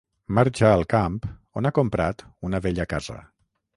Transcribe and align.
Marxa 0.37 0.71
al 0.77 0.85
camp 0.93 1.19
on 1.61 1.69
ha 1.71 1.75
comprat 1.81 2.25
una 2.51 2.63
vella 2.65 2.89
casa. 2.95 3.19